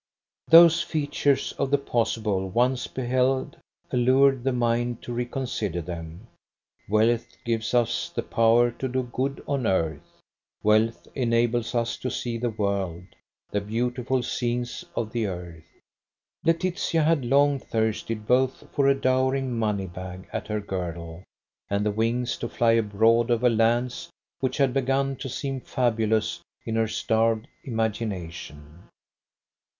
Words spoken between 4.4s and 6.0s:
the mind to reconsider